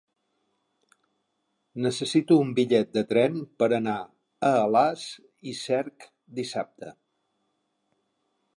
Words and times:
Necessito 1.85 2.37
un 2.45 2.53
bitllet 2.59 2.95
de 2.97 3.03
tren 3.11 3.37
per 3.63 3.67
anar 3.79 3.97
a 4.49 4.53
Alàs 4.63 5.05
i 5.53 5.53
Cerc 5.61 6.09
dissabte. 6.41 6.91